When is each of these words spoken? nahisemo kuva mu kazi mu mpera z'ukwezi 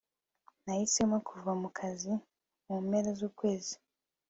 nahisemo 0.63 1.17
kuva 1.27 1.51
mu 1.61 1.69
kazi 1.77 2.13
mu 2.67 2.75
mpera 2.87 3.09
z'ukwezi 3.19 3.75